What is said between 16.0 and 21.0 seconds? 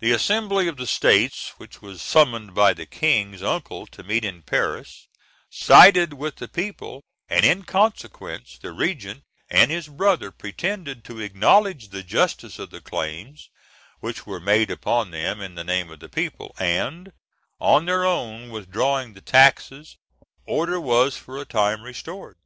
the people, and, on their withdrawing the taxes, order